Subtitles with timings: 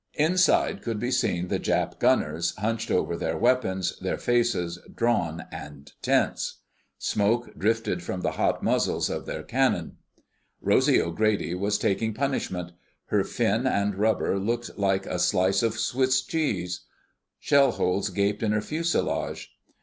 [0.15, 5.93] Inside could be seen the Jap gunners, hunched over their weapons, their faces drawn and
[6.01, 6.61] tense.
[6.97, 9.97] Smoke drifted from the hot muzzles of their cannon.
[10.59, 12.71] Rosy O'Grady was taking punishment.
[13.09, 16.81] Her fin and rudder looked like a slice of Swiss cheese.
[17.37, 19.51] Shell holes gaped in her fuselage.